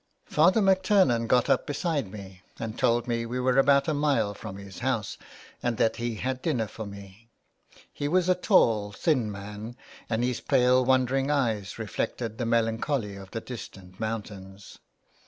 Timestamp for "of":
13.15-13.29